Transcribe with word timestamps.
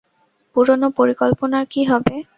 পুরানো 0.55 0.87
পরিকল্পনার 0.97 1.65
কী 1.73 1.81
হবে? 1.91 2.15